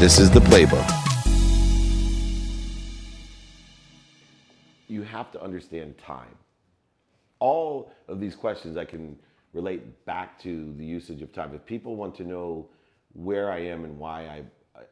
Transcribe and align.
This 0.00 0.18
is 0.18 0.30
the 0.30 0.40
playbook. 0.40 0.88
You 4.88 5.02
have 5.02 5.30
to 5.32 5.42
understand 5.42 5.98
time. 5.98 6.34
All 7.38 7.92
of 8.08 8.18
these 8.18 8.34
questions 8.34 8.78
I 8.78 8.86
can 8.86 9.18
relate 9.52 10.06
back 10.06 10.40
to 10.40 10.72
the 10.78 10.86
usage 10.86 11.20
of 11.20 11.34
time. 11.34 11.54
If 11.54 11.66
people 11.66 11.96
want 11.96 12.14
to 12.14 12.24
know 12.24 12.70
where 13.12 13.52
I 13.52 13.58
am 13.58 13.84
and 13.84 13.98
why 13.98 14.22
I, 14.22 14.42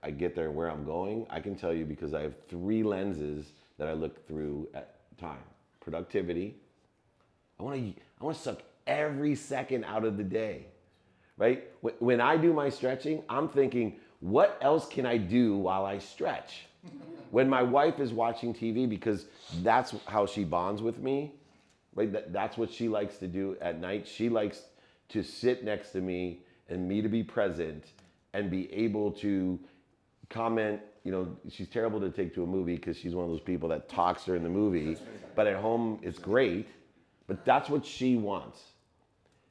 I 0.03 0.11
get 0.11 0.35
there 0.35 0.49
and 0.49 0.55
where 0.55 0.71
I'm 0.71 0.85
going, 0.85 1.27
I 1.31 1.41
can 1.41 1.57
tell 1.57 1.73
you 1.73 1.87
because 1.87 2.13
I 2.13 2.21
have 2.21 2.35
three 2.51 2.83
lenses 2.83 3.53
that 3.79 3.89
I 3.89 3.95
look 3.95 4.29
through 4.29 4.69
at 4.75 4.97
time. 5.19 5.41
Productivity. 5.81 6.55
I 7.59 7.63
want 7.63 7.77
to 7.77 8.03
I 8.21 8.25
want 8.25 8.37
to 8.37 8.43
suck 8.43 8.59
every 8.87 9.35
second 9.37 9.85
out 9.85 10.05
of 10.05 10.19
the 10.19 10.25
day. 10.25 10.67
Right? 11.39 11.65
When 11.99 12.21
I 12.21 12.37
do 12.37 12.53
my 12.53 12.69
stretching, 12.69 13.23
I'm 13.31 13.49
thinking, 13.49 14.01
what 14.21 14.59
else 14.61 14.89
can 14.89 15.07
I 15.07 15.17
do 15.17 15.57
while 15.57 15.85
I 15.85 15.99
stretch? 15.99 16.67
when 17.31 17.49
my 17.49 17.63
wife 17.63 18.01
is 18.01 18.13
watching 18.13 18.55
TV 18.55 18.89
because 18.89 19.27
that's 19.63 19.95
how 20.07 20.27
she 20.27 20.45
bonds 20.45 20.83
with 20.83 20.99
me, 20.99 21.33
right? 21.95 22.13
That, 22.13 22.33
that's 22.33 22.57
what 22.57 22.73
she 22.73 22.89
likes 22.89 23.19
to 23.19 23.27
do 23.27 23.57
at 23.61 23.81
night. 23.81 24.07
She 24.07 24.29
likes 24.29 24.63
to 25.11 25.23
sit 25.23 25.65
next 25.65 25.91
to 25.91 26.01
me 26.01 26.41
and 26.69 26.89
me 26.89 27.03
to 27.03 27.09
be 27.09 27.23
present 27.23 27.85
and 28.35 28.51
be 28.51 28.73
able 28.73 29.11
to 29.13 29.59
comment. 30.29 30.81
You 31.05 31.13
know, 31.13 31.37
she's 31.51 31.69
terrible 31.69 32.01
to 32.01 32.11
take 32.11 32.35
to 32.35 32.43
a 32.43 32.47
movie 32.47 32.77
because 32.77 32.97
she's 32.97 33.15
one 33.15 33.25
of 33.25 33.31
those 33.31 33.41
people 33.41 33.69
that 33.71 33.89
talks 33.89 34.25
during 34.25 34.43
the 34.43 34.51
movie, 34.51 34.97
but 35.35 35.47
at 35.47 35.57
home 35.57 35.99
it's 36.03 36.19
great. 36.19 36.69
But 37.27 37.45
that's 37.45 37.69
what 37.69 37.85
she 37.85 38.17
wants. 38.17 38.63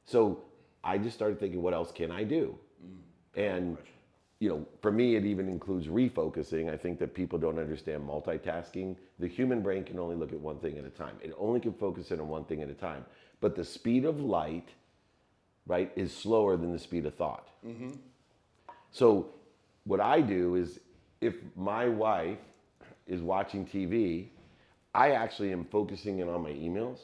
So 0.04 0.42
I 0.82 0.98
just 0.98 1.14
started 1.14 1.38
thinking, 1.38 1.62
what 1.62 1.74
else 1.74 1.92
can 1.92 2.10
I 2.10 2.24
do? 2.24 2.58
Mm. 2.84 3.56
And 3.56 3.78
you 4.40 4.48
know, 4.48 4.66
for 4.80 4.92
me, 4.92 5.16
it 5.16 5.24
even 5.24 5.48
includes 5.48 5.88
refocusing. 5.88 6.72
I 6.72 6.76
think 6.76 6.98
that 7.00 7.12
people 7.12 7.38
don't 7.38 7.58
understand 7.58 8.02
multitasking. 8.06 8.96
The 9.18 9.26
human 9.26 9.62
brain 9.62 9.82
can 9.84 9.98
only 9.98 10.14
look 10.14 10.32
at 10.32 10.38
one 10.38 10.58
thing 10.58 10.78
at 10.78 10.84
a 10.84 10.90
time. 10.90 11.16
It 11.20 11.34
only 11.36 11.58
can 11.58 11.72
focus 11.72 12.12
in 12.12 12.20
on 12.20 12.28
one 12.28 12.44
thing 12.44 12.62
at 12.62 12.68
a 12.68 12.74
time. 12.74 13.04
But 13.40 13.56
the 13.56 13.64
speed 13.64 14.04
of 14.04 14.20
light, 14.20 14.68
right, 15.66 15.90
is 15.96 16.16
slower 16.16 16.56
than 16.56 16.72
the 16.72 16.78
speed 16.78 17.04
of 17.06 17.14
thought. 17.16 17.48
Mm-hmm. 17.66 17.90
So 18.92 19.30
what 19.84 20.00
I 20.00 20.20
do 20.20 20.54
is 20.54 20.78
if 21.20 21.34
my 21.56 21.88
wife 21.88 22.38
is 23.08 23.20
watching 23.20 23.66
TV, 23.66 24.28
I 24.94 25.12
actually 25.12 25.52
am 25.52 25.64
focusing 25.64 26.20
in 26.20 26.28
on 26.28 26.42
my 26.42 26.50
emails 26.50 26.98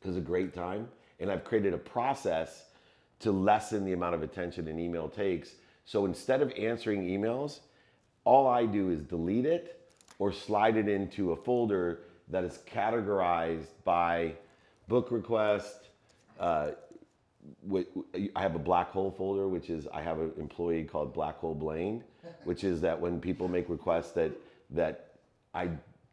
because 0.00 0.16
a 0.16 0.20
great 0.20 0.52
time. 0.52 0.88
And 1.20 1.30
I've 1.30 1.44
created 1.44 1.74
a 1.74 1.78
process 1.78 2.64
to 3.20 3.30
lessen 3.30 3.84
the 3.84 3.92
amount 3.92 4.16
of 4.16 4.22
attention 4.22 4.66
an 4.66 4.80
email 4.80 5.08
takes. 5.08 5.52
So 5.84 6.04
instead 6.06 6.42
of 6.42 6.52
answering 6.52 7.08
emails, 7.08 7.60
all 8.24 8.46
I 8.46 8.66
do 8.66 8.90
is 8.90 9.02
delete 9.02 9.46
it 9.46 9.80
or 10.18 10.32
slide 10.32 10.76
it 10.76 10.88
into 10.88 11.32
a 11.32 11.36
folder 11.36 12.00
that 12.28 12.44
is 12.44 12.60
categorized 12.66 13.68
by 13.84 14.34
book 14.88 15.10
request. 15.10 15.88
Uh, 16.40 16.70
I 18.34 18.40
have 18.40 18.54
a 18.54 18.58
black 18.58 18.90
hole 18.90 19.10
folder, 19.10 19.48
which 19.48 19.68
is 19.68 19.86
I 19.92 20.00
have 20.00 20.18
an 20.18 20.32
employee 20.38 20.84
called 20.84 21.12
Black 21.12 21.38
Hole 21.38 21.54
Blaine, 21.54 22.02
which 22.44 22.64
is 22.64 22.80
that 22.80 22.98
when 22.98 23.20
people 23.20 23.48
make 23.48 23.68
requests 23.68 24.12
that 24.12 24.32
that 24.70 25.10
I 25.52 25.68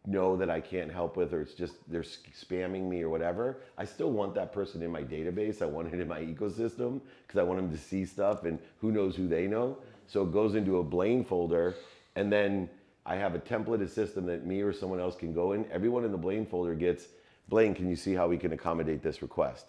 know 0.05 0.35
that 0.35 0.49
I 0.49 0.59
can't 0.59 0.91
help 0.91 1.15
with, 1.15 1.33
or 1.33 1.41
it's 1.41 1.53
just 1.53 1.73
they're 1.87 2.01
spamming 2.01 2.89
me 2.89 3.03
or 3.03 3.09
whatever, 3.09 3.57
I 3.77 3.85
still 3.85 4.11
want 4.11 4.33
that 4.35 4.51
person 4.51 4.81
in 4.81 4.91
my 4.91 5.03
database. 5.03 5.61
I 5.61 5.65
want 5.65 5.93
it 5.93 5.99
in 5.99 6.07
my 6.07 6.19
ecosystem 6.19 7.01
because 7.27 7.39
I 7.39 7.43
want 7.43 7.59
them 7.59 7.71
to 7.71 7.77
see 7.77 8.05
stuff, 8.05 8.43
and 8.43 8.57
who 8.79 8.91
knows 8.91 9.15
who 9.15 9.27
they 9.27 9.47
know. 9.47 9.77
So 10.07 10.23
it 10.23 10.31
goes 10.31 10.55
into 10.55 10.79
a 10.79 10.83
Blaine 10.83 11.23
folder, 11.23 11.75
and 12.15 12.31
then 12.31 12.69
I 13.05 13.15
have 13.15 13.35
a 13.35 13.39
templated 13.39 13.89
system 13.89 14.25
that 14.25 14.45
me 14.45 14.61
or 14.61 14.73
someone 14.73 14.99
else 14.99 15.15
can 15.15 15.33
go 15.33 15.53
in. 15.53 15.65
Everyone 15.71 16.03
in 16.03 16.11
the 16.11 16.17
Blaine 16.17 16.45
folder 16.45 16.75
gets 16.75 17.07
Blaine. 17.47 17.73
Can 17.73 17.89
you 17.89 17.95
see 17.95 18.13
how 18.13 18.27
we 18.27 18.37
can 18.37 18.53
accommodate 18.53 19.01
this 19.03 19.21
request? 19.21 19.67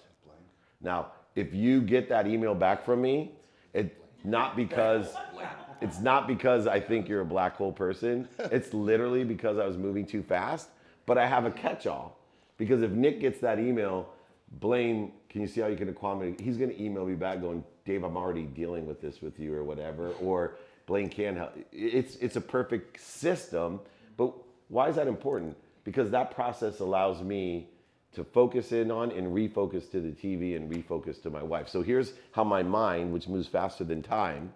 Now, 0.81 1.13
if 1.35 1.55
you 1.55 1.81
get 1.81 2.09
that 2.09 2.27
email 2.27 2.55
back 2.55 2.85
from 2.85 3.01
me, 3.01 3.33
it 3.73 3.99
not 4.25 4.57
because 4.57 5.15
it's 5.83 6.01
not 6.01 6.27
because 6.27 6.67
I 6.67 6.81
think 6.81 7.09
you're 7.09 7.21
a 7.21 7.27
black 7.27 7.57
hole 7.57 7.73
person. 7.73 8.29
It's 8.51 8.73
literally 8.75 9.25
because 9.25 9.59
I 9.59 9.67
was 9.67 9.77
moving 9.77 10.07
too 10.07 10.23
fast. 10.23 10.69
But 11.07 11.19
I 11.19 11.27
have 11.27 11.45
a 11.45 11.51
catch-all 11.51 12.17
because 12.59 12.83
if 12.83 12.93
Nick 12.93 13.21
gets 13.21 13.41
that 13.41 13.59
email, 13.59 14.09
Blaine, 14.61 15.13
can 15.29 15.41
you 15.41 15.47
see 15.47 15.61
how 15.61 15.67
you 15.67 15.77
can 15.77 15.89
accommodate? 15.89 16.41
He's 16.41 16.57
going 16.57 16.71
to 16.71 16.81
email 16.81 17.05
me 17.05 17.15
back 17.15 17.41
going, 17.41 17.65
Dave, 17.85 18.05
I'm 18.05 18.17
already 18.17 18.45
dealing 18.45 18.87
with 18.87 19.01
this 19.01 19.21
with 19.21 19.41
you 19.41 19.55
or 19.55 19.65
whatever. 19.65 20.11
Or 20.21 20.55
Blaine 20.87 21.09
can 21.09 21.37
help. 21.37 21.57
It's 21.73 22.17
it's 22.17 22.37
a 22.37 22.41
perfect 22.41 23.01
system. 23.01 23.81
But 24.17 24.33
why 24.69 24.89
is 24.89 24.97
that 24.97 25.09
important? 25.09 25.57
Because 25.85 26.11
that 26.11 26.31
process 26.31 26.81
allows 26.81 27.23
me 27.23 27.69
to 28.13 28.23
focus 28.25 28.73
in 28.73 28.91
on 28.91 29.11
and 29.11 29.35
refocus 29.35 29.91
to 29.91 30.01
the 30.01 30.11
TV 30.11 30.55
and 30.55 30.71
refocus 30.71 31.21
to 31.23 31.31
my 31.31 31.43
wife. 31.43 31.69
So 31.69 31.83
here's 31.83 32.13
how 32.33 32.45
my 32.45 32.63
mind, 32.63 33.13
which 33.13 33.27
moves 33.27 33.49
faster 33.49 33.85
than 33.85 34.03
time, 34.03 34.53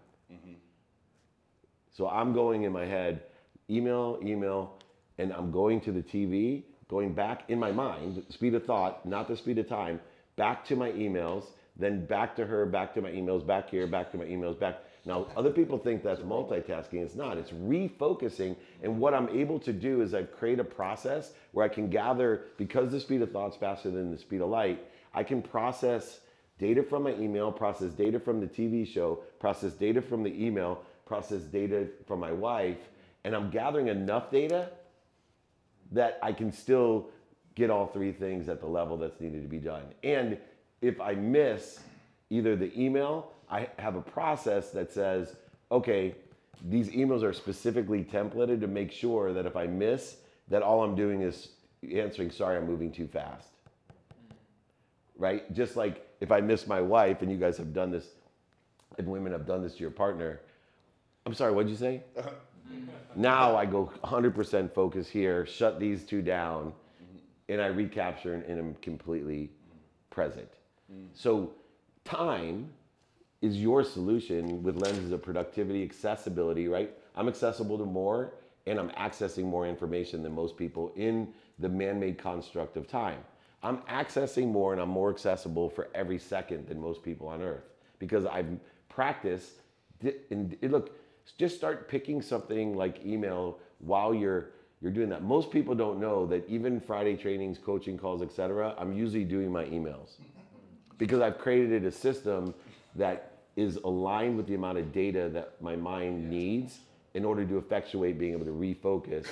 so 1.96 2.08
I'm 2.08 2.34
going 2.34 2.64
in 2.64 2.72
my 2.72 2.84
head, 2.84 3.22
email, 3.70 4.18
email, 4.22 4.74
and 5.18 5.32
I'm 5.32 5.50
going 5.50 5.80
to 5.82 5.92
the 5.92 6.02
TV, 6.02 6.64
going 6.88 7.14
back 7.14 7.44
in 7.48 7.58
my 7.58 7.72
mind, 7.72 8.22
speed 8.28 8.54
of 8.54 8.66
thought, 8.66 9.06
not 9.06 9.28
the 9.28 9.36
speed 9.36 9.58
of 9.58 9.66
time, 9.66 10.00
back 10.36 10.62
to 10.66 10.76
my 10.76 10.90
emails, 10.92 11.44
then 11.78 12.04
back 12.04 12.36
to 12.36 12.44
her, 12.44 12.66
back 12.66 12.92
to 12.94 13.00
my 13.00 13.10
emails, 13.10 13.46
back 13.46 13.70
here, 13.70 13.86
back 13.86 14.10
to 14.12 14.18
my 14.18 14.24
emails, 14.24 14.58
back. 14.58 14.80
Now, 15.06 15.28
other 15.36 15.50
people 15.50 15.78
think 15.78 16.02
that's 16.02 16.20
multitasking. 16.20 17.02
It's 17.02 17.14
not. 17.14 17.38
It's 17.38 17.52
refocusing. 17.52 18.56
And 18.82 18.98
what 18.98 19.14
I'm 19.14 19.28
able 19.28 19.58
to 19.60 19.72
do 19.72 20.02
is 20.02 20.14
I 20.14 20.24
create 20.24 20.58
a 20.58 20.64
process 20.64 21.32
where 21.52 21.64
I 21.64 21.68
can 21.68 21.88
gather, 21.88 22.42
because 22.58 22.90
the 22.90 23.00
speed 23.00 23.22
of 23.22 23.30
thought's 23.30 23.56
faster 23.56 23.90
than 23.90 24.10
the 24.10 24.18
speed 24.18 24.40
of 24.42 24.50
light, 24.50 24.84
I 25.14 25.22
can 25.22 25.40
process 25.40 26.20
data 26.58 26.82
from 26.82 27.04
my 27.04 27.14
email, 27.14 27.52
process 27.52 27.92
data 27.92 28.18
from 28.18 28.40
the 28.40 28.46
TV 28.46 28.86
show, 28.86 29.20
process 29.38 29.72
data 29.72 30.02
from 30.02 30.22
the 30.22 30.44
email, 30.44 30.82
process 31.06 31.42
data 31.42 31.86
from 32.06 32.20
my 32.20 32.32
wife, 32.32 32.78
and 33.24 33.34
I'm 33.34 33.50
gathering 33.50 33.88
enough 33.88 34.30
data 34.30 34.70
that 35.92 36.18
I 36.22 36.32
can 36.32 36.52
still 36.52 37.08
get 37.54 37.70
all 37.70 37.86
three 37.86 38.12
things 38.12 38.48
at 38.48 38.60
the 38.60 38.66
level 38.66 38.96
that's 38.96 39.20
needed 39.20 39.42
to 39.42 39.48
be 39.48 39.58
done. 39.58 39.84
And 40.04 40.36
if 40.82 41.00
I 41.00 41.14
miss 41.14 41.80
either 42.28 42.54
the 42.56 42.78
email, 42.78 43.32
I 43.48 43.68
have 43.78 43.96
a 43.96 44.02
process 44.02 44.70
that 44.70 44.92
says, 44.92 45.36
okay, 45.72 46.14
these 46.68 46.90
emails 46.90 47.22
are 47.22 47.32
specifically 47.32 48.02
templated 48.04 48.60
to 48.60 48.66
make 48.66 48.90
sure 48.90 49.32
that 49.32 49.46
if 49.46 49.56
I 49.56 49.66
miss, 49.66 50.16
that 50.48 50.62
all 50.62 50.82
I'm 50.82 50.94
doing 50.94 51.22
is 51.22 51.48
answering, 51.94 52.30
sorry, 52.30 52.56
I'm 52.56 52.66
moving 52.66 52.90
too 52.90 53.06
fast. 53.06 53.48
Mm-hmm. 53.48 55.22
Right? 55.22 55.52
Just 55.52 55.76
like 55.76 56.06
if 56.20 56.32
I 56.32 56.40
miss 56.40 56.66
my 56.66 56.80
wife, 56.80 57.22
and 57.22 57.30
you 57.30 57.36
guys 57.36 57.56
have 57.58 57.72
done 57.72 57.90
this, 57.90 58.08
and 58.98 59.06
women 59.06 59.32
have 59.32 59.46
done 59.46 59.62
this 59.62 59.74
to 59.74 59.80
your 59.80 59.90
partner, 59.90 60.40
I'm 61.26 61.34
sorry, 61.34 61.53
what'd 61.53 61.69
you 61.69 61.76
say? 61.76 62.04
Uh-huh. 62.16 62.31
now 63.16 63.56
I 63.56 63.66
go 63.66 63.92
100% 64.04 64.72
focus 64.72 65.09
here, 65.09 65.44
shut 65.44 65.81
these 65.81 66.04
two 66.04 66.22
down, 66.22 66.72
and 67.48 67.60
I 67.60 67.66
recapture 67.66 68.34
and, 68.34 68.44
and 68.44 68.59
am 68.59 68.75
completely 68.76 69.50
present. 70.09 70.48
Mm-hmm. 70.91 71.06
So 71.12 71.53
time 72.04 72.70
is 73.42 73.60
your 73.60 73.82
solution 73.82 74.62
with 74.62 74.76
lenses 74.76 75.10
of 75.10 75.20
productivity, 75.20 75.82
accessibility, 75.82 76.69
right? 76.69 76.97
I'm 77.16 77.28
accessible 77.28 77.76
to 77.78 77.84
more 77.84 78.34
and 78.66 78.78
I'm 78.78 78.91
accessing 78.91 79.44
more 79.44 79.66
information 79.66 80.22
than 80.22 80.32
most 80.32 80.56
people 80.56 80.92
in 80.97 81.28
the 81.59 81.69
man-made 81.69 82.19
construct 82.19 82.76
of 82.76 82.86
time. 82.86 83.19
I'm 83.62 83.78
accessing 83.91 84.48
more 84.48 84.72
and 84.72 84.81
I'm 84.81 84.88
more 84.88 85.10
accessible 85.10 85.70
for 85.70 85.88
every 85.94 86.19
second 86.19 86.69
than 86.69 86.81
most 86.81 87.03
people 87.03 87.26
on 87.26 87.42
earth 87.42 87.65
because 87.98 88.26
I've 88.26 88.47
practiced 88.88 89.62
and 90.31 90.56
look, 90.62 90.91
just 91.32 91.56
start 91.56 91.89
picking 91.89 92.22
something 92.22 92.77
like 92.77 93.04
email 93.04 93.59
while 93.78 94.15
you're 94.15 94.50
you're 94.83 94.92
doing 94.92 95.09
that. 95.09 95.22
Most 95.22 95.50
people 95.50 95.74
don't 95.74 95.98
know 95.98 96.27
that 96.27 96.47
even 96.48 96.80
Friday 96.80 97.16
trainings, 97.16 97.59
coaching 97.59 97.97
calls, 97.97 98.22
etc. 98.22 98.74
I'm 98.78 98.92
usually 98.92 99.24
doing 99.24 99.50
my 99.50 99.65
emails 99.65 100.10
because 100.98 101.21
I've 101.21 101.39
created 101.39 101.84
a 101.84 101.91
system 101.91 102.54
that 102.95 103.33
is 103.56 103.77
aligned 103.77 104.36
with 104.36 104.47
the 104.47 104.54
amount 104.54 104.78
of 104.78 104.92
data 104.92 105.30
that 105.33 105.60
my 105.62 105.77
mind 105.77 106.28
needs 106.28 106.80
in 107.15 107.24
order 107.24 107.45
to 107.47 107.56
effectuate 107.56 108.18
being 108.18 108.33
able 108.33 108.45
to 108.45 108.53
refocus. 108.53 109.27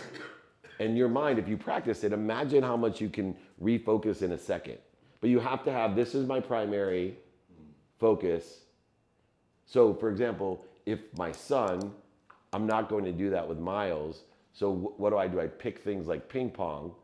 And 0.81 0.97
your 0.97 1.09
mind, 1.09 1.39
if 1.39 1.47
you 1.47 1.57
practice 1.57 2.03
it, 2.03 2.13
imagine 2.13 2.63
how 2.63 2.77
much 2.77 3.01
you 3.01 3.09
can 3.09 3.37
refocus 3.63 4.23
in 4.23 4.33
a 4.33 4.39
second. 4.39 4.79
But 5.21 5.31
you 5.31 5.39
have 5.39 5.63
to 5.65 5.73
have 5.73 5.95
this 5.95 6.15
is 6.15 6.27
my 6.27 6.41
primary 6.41 7.17
focus. 8.01 8.61
So, 9.67 9.95
for 9.95 10.11
example, 10.11 10.65
if 10.87 11.01
my 11.17 11.33
son, 11.33 11.93
I'm 12.53 12.67
not 12.67 12.89
going 12.89 13.05
to 13.05 13.13
do 13.13 13.31
that 13.31 13.49
with 13.49 13.59
Miles. 13.59 14.23
So, 14.53 14.75
wh- 14.75 15.01
what 15.01 15.11
do 15.11 15.19
I 15.19 15.27
do? 15.27 15.41
I 15.41 15.47
pick 15.47 15.81
things 15.81 16.07
like 16.07 16.29
ping 16.29 16.51
pong, 16.51 16.95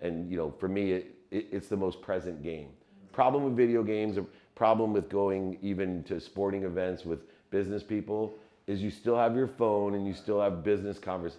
and 0.00 0.30
you 0.30 0.36
know, 0.36 0.54
for 0.58 0.68
me, 0.68 0.92
it, 0.92 1.14
it, 1.30 1.46
it's 1.50 1.68
the 1.68 1.76
most 1.76 2.00
present 2.00 2.42
game. 2.42 2.68
Problem 3.12 3.44
with 3.44 3.56
video 3.56 3.82
games, 3.82 4.16
a 4.18 4.24
problem 4.54 4.92
with 4.92 5.08
going 5.08 5.58
even 5.62 6.02
to 6.04 6.20
sporting 6.20 6.64
events 6.64 7.04
with 7.04 7.20
business 7.50 7.82
people 7.82 8.34
is 8.66 8.80
you 8.82 8.90
still 8.90 9.16
have 9.16 9.34
your 9.34 9.48
phone 9.48 9.94
and 9.94 10.06
you 10.06 10.14
still 10.14 10.40
have 10.40 10.62
business 10.62 10.98
converse. 10.98 11.38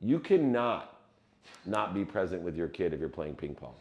You 0.00 0.18
cannot 0.18 0.98
not 1.64 1.94
be 1.94 2.04
present 2.04 2.42
with 2.42 2.56
your 2.56 2.68
kid 2.68 2.92
if 2.92 3.00
you're 3.00 3.08
playing 3.08 3.36
ping 3.36 3.54
pong. 3.54 3.74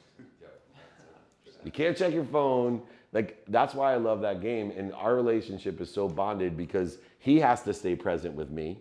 You 1.63 1.71
can't 1.71 1.95
check 1.95 2.13
your 2.13 2.25
phone. 2.25 2.81
Like 3.13 3.43
that's 3.47 3.73
why 3.73 3.93
I 3.93 3.97
love 3.97 4.21
that 4.21 4.41
game. 4.41 4.71
And 4.75 4.93
our 4.93 5.15
relationship 5.15 5.81
is 5.81 5.91
so 5.91 6.07
bonded 6.07 6.55
because 6.55 6.97
he 7.21 7.39
has 7.39 7.61
to 7.63 7.73
stay 7.73 7.95
present 7.95 8.33
with 8.33 8.49
me, 8.49 8.79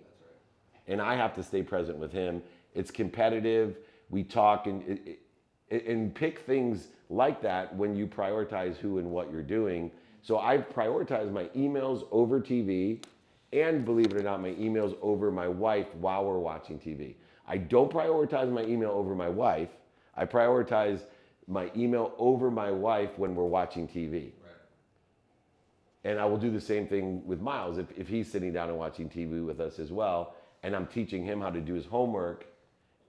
and 0.89 0.99
I 0.99 1.15
have 1.15 1.35
to 1.35 1.43
stay 1.43 1.63
present 1.63 1.99
with 1.99 2.11
him. 2.11 2.43
It's 2.75 2.91
competitive. 2.91 3.77
We 4.09 4.25
talk 4.25 4.67
and 4.67 4.99
and 5.71 6.15
pick 6.15 6.39
things 6.41 6.89
like 7.11 7.43
that 7.43 7.77
when 7.77 7.95
you 7.95 8.07
prioritize 8.07 8.77
who 8.77 8.99
and 8.99 9.11
what 9.11 9.31
you're 9.31 9.43
doing. 9.43 9.91
So 10.23 10.39
I 10.39 10.57
prioritize 10.57 11.31
my 11.31 11.45
emails 11.55 12.07
over 12.11 12.41
TV, 12.41 13.05
and 13.53 13.85
believe 13.85 14.07
it 14.07 14.17
or 14.17 14.23
not, 14.23 14.41
my 14.41 14.53
emails 14.53 14.97
over 15.03 15.31
my 15.31 15.47
wife 15.47 15.95
while 15.97 16.25
we're 16.25 16.39
watching 16.39 16.79
TV. 16.79 17.17
I 17.47 17.59
don't 17.59 17.93
prioritize 17.93 18.51
my 18.51 18.63
email 18.63 18.91
over 18.91 19.15
my 19.15 19.29
wife. 19.29 19.69
I 20.17 20.25
prioritize 20.25 21.03
my 21.47 21.71
email 21.77 22.15
over 22.17 22.51
my 22.51 22.71
wife 22.71 23.11
when 23.19 23.35
we're 23.35 23.45
watching 23.45 23.87
TV. 23.87 24.33
And 26.05 26.19
I 26.19 26.25
will 26.25 26.38
do 26.38 26.50
the 26.50 26.61
same 26.61 26.87
thing 26.87 27.26
with 27.26 27.41
Miles 27.41 27.79
if, 27.79 27.87
if 27.97 28.08
he's 28.08 28.31
sitting 28.31 28.52
down 28.52 28.69
and 28.69 28.79
watching 28.79 29.08
TV 29.08 29.44
with 29.44 29.61
us 29.61 29.79
as 29.79 29.93
well. 29.93 30.35
And 30.62 30.75
I'm 30.75 30.87
teaching 30.87 31.25
him 31.25 31.41
how 31.41 31.50
to 31.50 31.61
do 31.61 31.75
his 31.75 31.87
homework 31.87 32.47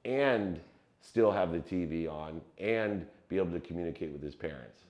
and 0.04 0.60
still 1.02 1.32
have 1.32 1.52
the 1.52 1.60
TV 1.60 2.12
on 2.12 2.42
and 2.58 3.06
be 3.30 3.38
able 3.38 3.52
to 3.52 3.60
communicate 3.60 4.12
with 4.12 4.22
his 4.22 4.36
parents. 4.36 4.82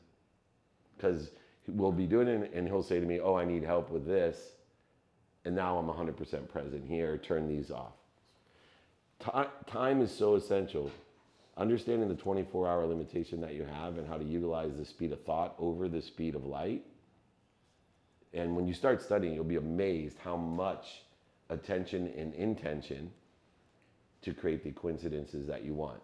Because 0.96 1.32
we'll 1.68 1.92
be 1.92 2.08
doing 2.08 2.28
it 2.28 2.52
and 2.54 2.68
he'll 2.68 2.84
say 2.84 3.00
to 3.00 3.06
me, 3.06 3.20
Oh, 3.20 3.36
I 3.36 3.46
need 3.46 3.64
help 3.64 3.92
with 3.92 4.06
this. 4.06 4.54
And 5.46 5.56
now 5.56 5.78
I'm 5.78 5.88
100% 5.88 6.50
present 6.50 6.88
here, 6.88 7.18
turn 7.18 7.48
these 7.48 7.72
off. 7.72 7.94
Time 9.68 10.02
is 10.02 10.12
so 10.12 10.36
essential 10.36 10.92
understanding 11.58 12.08
the 12.08 12.16
24 12.16 12.68
hour 12.68 12.86
limitation 12.86 13.42
that 13.42 13.54
you 13.54 13.64
have 13.64 13.98
and 13.98 14.08
how 14.08 14.18
to 14.18 14.24
utilize 14.24 14.76
the 14.78 14.86
speed 14.86 15.12
of 15.12 15.22
thought 15.24 15.56
over 15.60 15.88
the 15.88 16.02
speed 16.02 16.36
of 16.36 16.46
light. 16.46 16.84
And 18.34 18.56
when 18.56 18.68
you 18.68 18.74
start 18.74 19.02
studying, 19.02 19.34
you'll 19.34 19.44
be 19.44 19.58
amazed 19.58 20.18
how 20.24 20.38
much 20.38 21.04
attention 21.50 22.14
and 22.18 22.34
intention 22.34 23.12
to 24.22 24.34
create 24.34 24.64
the 24.64 24.72
coincidences 24.72 25.48
that 25.48 25.64
you 25.64 25.74
want. 25.74 26.00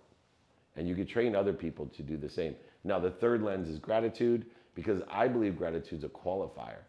And 0.76 0.88
you 0.88 0.96
can 0.96 1.08
train 1.08 1.36
other 1.36 1.54
people 1.54 1.88
to 1.88 2.04
do 2.04 2.18
the 2.18 2.30
same. 2.30 2.56
Now, 2.84 3.00
the 3.00 3.12
third 3.12 3.42
lens 3.42 3.70
is 3.70 3.80
gratitude 3.80 4.46
because 4.76 5.02
I 5.10 5.28
believe 5.28 5.58
gratitude 5.58 6.00
is 6.00 6.04
a 6.04 6.10
qualifier. 6.10 6.82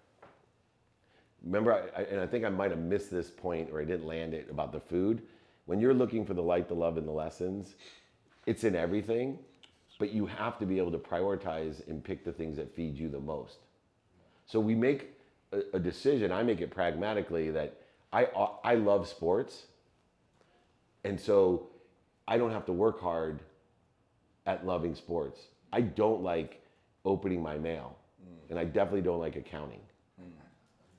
Remember, 1.44 1.90
I, 1.96 2.02
and 2.02 2.20
I 2.20 2.26
think 2.26 2.44
I 2.44 2.48
might 2.48 2.70
have 2.70 2.80
missed 2.80 3.10
this 3.10 3.30
point 3.30 3.70
or 3.70 3.80
I 3.80 3.84
didn't 3.84 4.06
land 4.06 4.34
it 4.34 4.48
about 4.50 4.72
the 4.72 4.80
food. 4.80 5.22
When 5.66 5.80
you're 5.80 5.94
looking 5.94 6.26
for 6.26 6.34
the 6.34 6.42
light, 6.42 6.68
the 6.68 6.74
love, 6.74 6.96
and 6.96 7.06
the 7.06 7.12
lessons, 7.12 7.74
it's 8.46 8.64
in 8.64 8.74
everything, 8.74 9.38
but 9.98 10.12
you 10.12 10.26
have 10.26 10.58
to 10.58 10.66
be 10.66 10.78
able 10.78 10.92
to 10.92 10.98
prioritize 10.98 11.86
and 11.88 12.02
pick 12.02 12.24
the 12.24 12.32
things 12.32 12.56
that 12.56 12.74
feed 12.74 12.96
you 12.96 13.08
the 13.08 13.20
most. 13.20 13.58
So 14.46 14.58
we 14.60 14.74
make 14.74 15.17
a, 15.52 15.60
a 15.74 15.78
decision. 15.78 16.32
I 16.32 16.42
make 16.42 16.60
it 16.60 16.70
pragmatically 16.70 17.50
that 17.50 17.74
I 18.12 18.26
I 18.64 18.74
love 18.74 19.08
sports, 19.08 19.66
and 21.04 21.20
so 21.20 21.68
I 22.26 22.38
don't 22.38 22.50
have 22.50 22.66
to 22.66 22.72
work 22.72 23.00
hard 23.00 23.40
at 24.46 24.66
loving 24.66 24.94
sports. 24.94 25.40
I 25.72 25.82
don't 25.82 26.22
like 26.22 26.62
opening 27.04 27.42
my 27.42 27.58
mail, 27.58 27.96
mm. 28.22 28.50
and 28.50 28.58
I 28.58 28.64
definitely 28.64 29.02
don't 29.02 29.20
like 29.20 29.36
accounting. 29.36 29.80
Mm. 30.20 30.30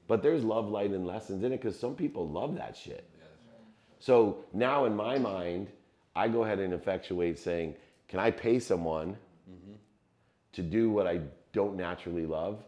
But 0.08 0.22
there's 0.22 0.44
love, 0.44 0.68
light, 0.70 0.92
and 0.92 1.06
lessons 1.06 1.44
in 1.44 1.52
it 1.52 1.62
because 1.62 1.80
some 1.80 1.96
people 1.96 2.28
love 2.28 2.56
that 2.56 2.78
shit. 2.78 3.10
Yeah, 3.18 3.24
right. 3.24 3.64
So 4.00 4.46
now 4.54 4.86
in 4.86 4.96
my 4.96 5.18
mind, 5.18 5.68
I 6.16 6.28
go 6.28 6.44
ahead 6.44 6.60
and 6.60 6.74
effectuate 6.74 7.40
saying, 7.40 7.76
can 8.08 8.20
I 8.20 8.32
pay 8.32 8.60
someone 8.60 9.18
mm-hmm. 9.50 9.74
to 10.54 10.62
do 10.62 10.90
what 10.90 11.08
I 11.08 11.22
don't 11.54 11.76
naturally 11.76 12.26
love? 12.26 12.64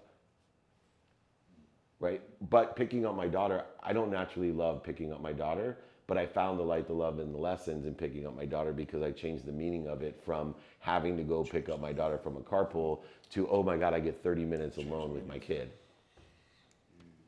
Right? 2.01 2.21
But 2.49 2.75
picking 2.75 3.05
up 3.05 3.15
my 3.15 3.27
daughter, 3.27 3.63
I 3.81 3.93
don't 3.93 4.11
naturally 4.11 4.51
love 4.51 4.83
picking 4.83 5.13
up 5.13 5.21
my 5.21 5.31
daughter, 5.31 5.77
but 6.07 6.17
I 6.17 6.25
found 6.25 6.59
the 6.59 6.63
light, 6.63 6.87
the 6.87 6.93
love, 6.93 7.19
and 7.19 7.33
the 7.33 7.37
lessons 7.37 7.85
in 7.85 7.93
picking 7.93 8.25
up 8.25 8.35
my 8.35 8.45
daughter 8.45 8.73
because 8.73 9.01
I 9.03 9.11
changed 9.11 9.45
the 9.45 9.51
meaning 9.53 9.87
of 9.87 10.01
it 10.01 10.19
from 10.25 10.55
having 10.79 11.15
to 11.15 11.23
go 11.23 11.43
pick 11.43 11.69
up 11.69 11.79
my 11.79 11.93
daughter 11.93 12.17
from 12.17 12.35
a 12.37 12.41
carpool 12.41 13.01
to, 13.29 13.47
oh 13.49 13.63
my 13.63 13.77
God, 13.77 13.93
I 13.93 13.99
get 13.99 14.21
30 14.23 14.43
minutes 14.43 14.77
alone 14.77 15.13
with 15.13 15.27
my 15.27 15.39
kid. 15.39 15.71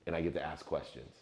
And 0.05 0.15
I 0.15 0.21
get 0.21 0.33
to 0.33 0.43
ask 0.43 0.65
questions. 0.65 1.21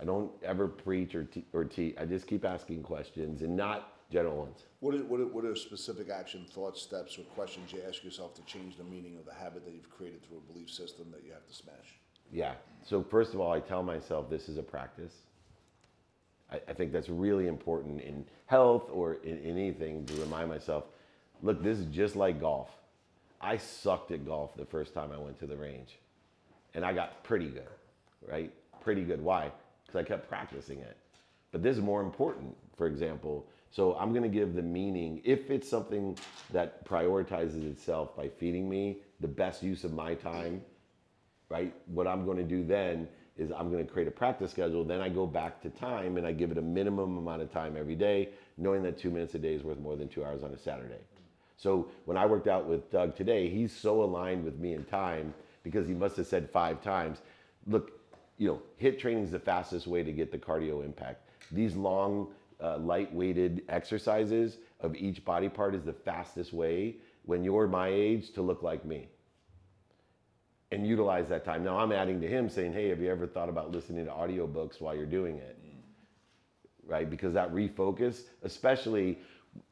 I 0.00 0.04
don't 0.04 0.30
ever 0.42 0.66
preach 0.66 1.14
or, 1.14 1.24
te- 1.24 1.44
or 1.52 1.64
teach. 1.64 1.94
I 2.00 2.06
just 2.06 2.26
keep 2.26 2.46
asking 2.46 2.84
questions 2.84 3.42
and 3.42 3.54
not 3.54 3.92
general 4.10 4.36
ones. 4.38 4.64
What 4.80 4.94
are, 4.94 5.04
what, 5.04 5.20
are, 5.20 5.26
what 5.26 5.44
are 5.44 5.54
specific 5.54 6.08
action, 6.08 6.46
thoughts, 6.50 6.80
steps, 6.80 7.18
or 7.18 7.22
questions 7.22 7.72
you 7.72 7.82
ask 7.86 8.02
yourself 8.02 8.34
to 8.36 8.42
change 8.42 8.78
the 8.78 8.84
meaning 8.84 9.18
of 9.18 9.26
the 9.26 9.34
habit 9.34 9.64
that 9.66 9.74
you've 9.74 9.90
created 9.90 10.26
through 10.26 10.38
a 10.38 10.52
belief 10.52 10.70
system 10.70 11.10
that 11.12 11.22
you 11.22 11.32
have 11.32 11.46
to 11.46 11.52
smash? 11.52 11.98
Yeah. 12.32 12.54
So, 12.84 13.02
first 13.02 13.34
of 13.34 13.40
all, 13.40 13.52
I 13.52 13.60
tell 13.60 13.82
myself 13.82 14.30
this 14.30 14.48
is 14.48 14.56
a 14.56 14.62
practice. 14.62 15.12
I, 16.50 16.60
I 16.68 16.72
think 16.72 16.92
that's 16.92 17.08
really 17.08 17.46
important 17.46 18.00
in 18.00 18.24
health 18.46 18.88
or 18.90 19.14
in, 19.22 19.38
in 19.38 19.58
anything 19.58 20.06
to 20.06 20.14
remind 20.14 20.48
myself 20.48 20.84
look, 21.42 21.62
this 21.62 21.78
is 21.78 21.86
just 21.86 22.16
like 22.16 22.40
golf. 22.40 22.68
I 23.40 23.56
sucked 23.56 24.10
at 24.10 24.26
golf 24.26 24.54
the 24.54 24.66
first 24.66 24.92
time 24.92 25.10
I 25.12 25.16
went 25.16 25.38
to 25.38 25.46
the 25.46 25.56
range, 25.56 25.98
and 26.74 26.84
I 26.84 26.92
got 26.92 27.24
pretty 27.24 27.48
good, 27.48 27.68
right? 28.28 28.52
Pretty 28.82 29.04
good. 29.04 29.22
Why? 29.22 29.50
because 29.90 30.04
I 30.04 30.08
kept 30.08 30.28
practicing 30.28 30.78
it. 30.80 30.96
But 31.52 31.62
this 31.62 31.76
is 31.76 31.82
more 31.82 32.00
important, 32.00 32.56
for 32.76 32.86
example. 32.86 33.46
So 33.70 33.94
I'm 33.94 34.12
going 34.12 34.22
to 34.22 34.28
give 34.28 34.54
the 34.54 34.62
meaning, 34.62 35.20
if 35.24 35.50
it's 35.50 35.68
something 35.68 36.16
that 36.52 36.84
prioritizes 36.84 37.68
itself 37.70 38.16
by 38.16 38.28
feeding 38.28 38.68
me 38.68 38.98
the 39.20 39.28
best 39.28 39.62
use 39.62 39.84
of 39.84 39.92
my 39.92 40.14
time, 40.14 40.62
right? 41.50 41.74
What 41.86 42.06
I'm 42.06 42.24
going 42.24 42.38
to 42.38 42.44
do 42.44 42.64
then 42.64 43.08
is 43.36 43.50
I'm 43.50 43.70
going 43.70 43.84
to 43.84 43.92
create 43.92 44.08
a 44.08 44.12
practice 44.12 44.50
schedule. 44.50 44.84
Then 44.84 45.00
I 45.00 45.08
go 45.08 45.26
back 45.26 45.60
to 45.62 45.70
time 45.70 46.16
and 46.16 46.26
I 46.26 46.32
give 46.32 46.50
it 46.50 46.58
a 46.58 46.62
minimum 46.62 47.18
amount 47.18 47.42
of 47.42 47.52
time 47.52 47.76
every 47.76 47.96
day, 47.96 48.30
knowing 48.56 48.82
that 48.84 48.96
two 48.96 49.10
minutes 49.10 49.34
a 49.34 49.38
day 49.38 49.54
is 49.54 49.62
worth 49.62 49.78
more 49.78 49.96
than 49.96 50.08
two 50.08 50.24
hours 50.24 50.42
on 50.42 50.52
a 50.52 50.58
Saturday. 50.58 51.00
So 51.56 51.88
when 52.06 52.16
I 52.16 52.24
worked 52.24 52.46
out 52.46 52.66
with 52.66 52.90
Doug 52.90 53.16
today, 53.16 53.50
he's 53.50 53.72
so 53.72 54.02
aligned 54.02 54.44
with 54.44 54.58
me 54.58 54.74
in 54.74 54.84
time 54.84 55.34
because 55.62 55.86
he 55.86 55.94
must 55.94 56.16
have 56.16 56.26
said 56.26 56.48
five 56.50 56.80
times, 56.82 57.20
look, 57.66 57.92
you 58.38 58.48
know, 58.48 58.62
HIIT 58.80 58.98
training 58.98 59.24
is 59.24 59.30
the 59.30 59.38
fastest 59.38 59.86
way 59.86 60.02
to 60.02 60.12
get 60.12 60.32
the 60.32 60.38
cardio 60.38 60.84
impact. 60.84 61.28
These 61.52 61.76
long, 61.76 62.28
uh, 62.62 62.78
light-weighted 62.78 63.62
exercises 63.68 64.58
of 64.80 64.94
each 64.94 65.24
body 65.24 65.48
part 65.48 65.74
is 65.74 65.82
the 65.82 65.92
fastest 65.92 66.52
way 66.52 66.96
when 67.26 67.44
you're 67.44 67.66
my 67.66 67.88
age 67.88 68.32
to 68.32 68.42
look 68.42 68.62
like 68.62 68.84
me 68.84 69.08
and 70.72 70.86
utilize 70.86 71.28
that 71.28 71.44
time. 71.44 71.64
Now 71.64 71.78
I'm 71.78 71.92
adding 71.92 72.20
to 72.20 72.28
him 72.28 72.48
saying, 72.48 72.72
hey, 72.72 72.88
have 72.88 73.00
you 73.00 73.10
ever 73.10 73.26
thought 73.26 73.48
about 73.48 73.72
listening 73.72 74.04
to 74.06 74.10
audiobooks 74.10 74.80
while 74.80 74.94
you're 74.94 75.06
doing 75.06 75.36
it? 75.36 75.58
Right? 76.86 77.08
Because 77.08 77.34
that 77.34 77.52
refocus, 77.52 78.22
especially 78.42 79.18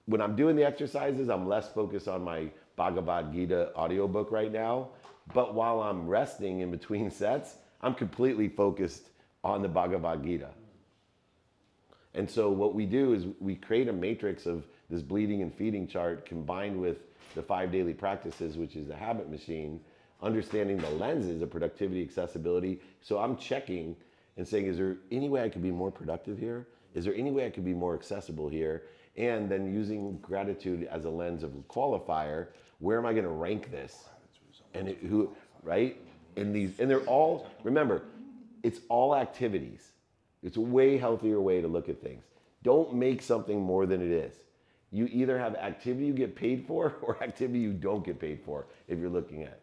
when 0.06 0.20
I'm 0.20 0.34
doing 0.34 0.56
the 0.56 0.64
exercises, 0.64 1.28
I'm 1.28 1.46
less 1.48 1.68
focused 1.68 2.08
on 2.08 2.22
my 2.22 2.50
Bhagavad 2.76 3.32
Gita 3.32 3.72
audiobook 3.76 4.30
right 4.30 4.52
now. 4.52 4.88
But 5.34 5.54
while 5.54 5.82
I'm 5.82 6.08
resting 6.08 6.60
in 6.60 6.70
between 6.70 7.10
sets, 7.10 7.56
I'm 7.82 7.94
completely 7.94 8.48
focused 8.48 9.08
on 9.44 9.62
the 9.62 9.68
Bhagavad 9.68 10.24
Gita. 10.24 10.50
And 12.14 12.28
so 12.28 12.50
what 12.50 12.74
we 12.74 12.86
do 12.86 13.12
is 13.12 13.26
we 13.38 13.54
create 13.54 13.88
a 13.88 13.92
matrix 13.92 14.46
of 14.46 14.64
this 14.90 15.02
bleeding 15.02 15.42
and 15.42 15.54
feeding 15.54 15.86
chart 15.86 16.24
combined 16.24 16.80
with 16.80 16.96
the 17.34 17.42
five 17.42 17.70
daily 17.70 17.92
practices, 17.92 18.56
which 18.56 18.74
is 18.74 18.88
the 18.88 18.96
habit 18.96 19.30
machine, 19.30 19.80
understanding 20.22 20.78
the 20.78 20.90
lenses 20.90 21.42
of 21.42 21.50
productivity, 21.50 22.02
accessibility. 22.02 22.80
So 23.00 23.18
I'm 23.18 23.36
checking 23.36 23.96
and 24.36 24.46
saying, 24.46 24.66
is 24.66 24.76
there 24.76 24.96
any 25.10 25.28
way 25.28 25.42
I 25.44 25.48
could 25.48 25.62
be 25.62 25.70
more 25.70 25.90
productive 25.90 26.38
here? 26.38 26.66
Is 26.94 27.04
there 27.04 27.14
any 27.14 27.30
way 27.30 27.46
I 27.46 27.50
could 27.50 27.64
be 27.64 27.74
more 27.74 27.94
accessible 27.94 28.48
here? 28.48 28.84
And 29.16 29.50
then 29.50 29.72
using 29.72 30.18
gratitude 30.18 30.88
as 30.90 31.04
a 31.04 31.10
lens 31.10 31.42
of 31.42 31.50
qualifier, 31.68 32.48
where 32.78 32.98
am 32.98 33.06
I 33.06 33.12
going 33.12 33.24
to 33.24 33.30
rank 33.30 33.70
this? 33.70 34.04
And 34.74 34.88
it, 34.88 34.98
who, 34.98 35.34
right? 35.62 36.00
And 36.36 36.54
these, 36.54 36.78
and 36.78 36.90
they're 36.90 37.00
all, 37.00 37.48
remember, 37.64 38.02
it's 38.62 38.80
all 38.88 39.14
activities. 39.14 39.90
It's 40.42 40.56
a 40.56 40.60
way 40.60 40.96
healthier 40.96 41.40
way 41.40 41.60
to 41.60 41.68
look 41.68 41.88
at 41.88 42.00
things. 42.00 42.24
Don't 42.62 42.94
make 42.94 43.22
something 43.22 43.60
more 43.60 43.86
than 43.86 44.00
it 44.00 44.10
is. 44.10 44.34
You 44.90 45.08
either 45.10 45.38
have 45.38 45.54
activity 45.56 46.06
you 46.06 46.12
get 46.12 46.34
paid 46.34 46.64
for 46.66 46.96
or 47.02 47.22
activity 47.22 47.58
you 47.58 47.72
don't 47.72 48.04
get 48.04 48.18
paid 48.20 48.40
for 48.44 48.66
if 48.86 48.98
you're 48.98 49.10
looking 49.10 49.42
at. 49.42 49.60